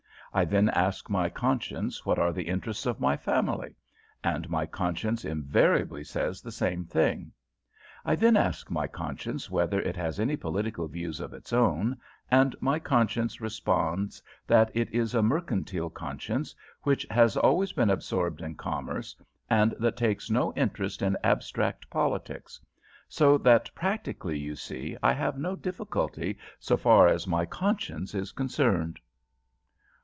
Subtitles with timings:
[0.33, 3.75] I then ask my conscience what are the interests of my family,
[4.23, 7.33] and my conscience invariably says the same thing.
[8.05, 11.97] I then ask my conscience whether it has any political views of its own,
[12.29, 18.39] and my conscience responds that it is a mercantile conscience, which has always been absorbed
[18.41, 19.17] in commerce,
[19.49, 22.57] and that takes no interest in abstract politics;
[23.09, 28.31] so that practically, you see, I have no difficulty, so far as my conscience is
[28.31, 28.97] concerned."